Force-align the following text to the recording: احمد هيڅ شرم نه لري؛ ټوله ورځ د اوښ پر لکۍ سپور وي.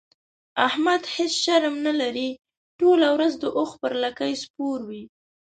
احمد 0.67 1.01
هيڅ 1.15 1.33
شرم 1.43 1.75
نه 1.87 1.93
لري؛ 2.01 2.29
ټوله 2.79 3.07
ورځ 3.15 3.33
د 3.39 3.45
اوښ 3.57 3.71
پر 3.81 3.93
لکۍ 4.03 4.33
سپور 4.43 4.79
وي. 4.89 5.03